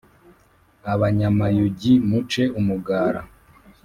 [0.93, 3.21] abanyamayugi muce umugara